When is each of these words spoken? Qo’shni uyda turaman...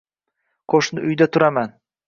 Qo’shni 0.75 1.05
uyda 1.11 1.31
turaman... 1.39 1.79